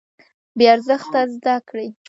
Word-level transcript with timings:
بې 0.57 0.65
ارزښته 0.73 1.19
زده 1.33 1.55
کړې. 1.67 1.87